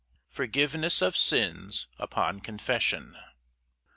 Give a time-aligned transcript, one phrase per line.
[0.31, 3.15] Forgiveness of sins upon confession.